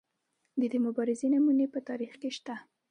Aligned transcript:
د 0.59 0.61
دې 0.71 0.79
مبارزې 0.87 1.27
نمونې 1.33 1.65
په 1.73 1.79
تاریخ 1.89 2.13
کې 2.21 2.29
شته. 2.37 2.55